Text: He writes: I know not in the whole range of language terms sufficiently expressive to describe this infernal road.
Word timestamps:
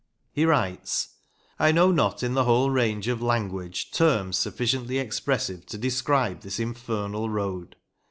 He 0.31 0.45
writes: 0.45 1.09
I 1.59 1.71
know 1.71 1.91
not 1.91 2.23
in 2.23 2.33
the 2.33 2.45
whole 2.45 2.71
range 2.71 3.07
of 3.07 3.21
language 3.21 3.91
terms 3.91 4.35
sufficiently 4.35 4.97
expressive 4.97 5.63
to 5.67 5.77
describe 5.77 6.41
this 6.41 6.59
infernal 6.59 7.29
road. 7.29 7.75